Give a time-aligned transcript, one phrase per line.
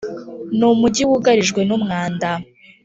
[0.57, 1.61] Ni umujyi wugarijwe.
[1.67, 2.29] Numwanda